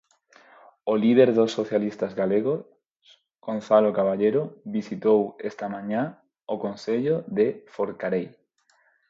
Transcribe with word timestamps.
O 0.91 0.93
líder 1.03 1.29
dos 1.37 1.51
socialistas 1.59 2.11
galegos, 2.21 2.59
Gonzalo 3.45 3.89
Caballero, 3.99 4.41
visitou 4.77 5.19
esta 5.49 5.65
mañá 5.75 6.03
o 6.53 6.55
concello 6.65 7.15
de 7.37 7.47
Forcarei. 7.73 8.27